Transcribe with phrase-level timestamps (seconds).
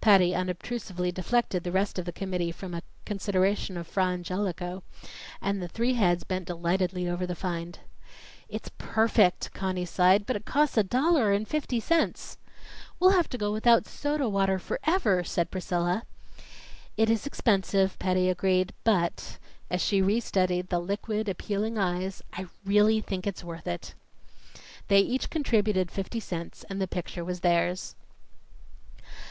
[0.00, 4.82] Patty unobtrusively deflected the rest of the committee from a consideration of Fra Angelico,
[5.42, 7.78] and the three heads bent delightedly over the find.
[8.48, 10.24] "It's perfect!" Conny sighed.
[10.24, 12.38] "But it costs a dollar and fifty cents."
[12.98, 16.04] "We'll have to go without soda water forever!" said Priscilla.
[16.96, 19.36] "It is expensive," Patty agreed, "but"
[19.70, 23.92] as she restudied the liquid, appealing eyes "I really think it's worth it."
[24.86, 27.94] They each contributed fifty cents, and the picture was theirs.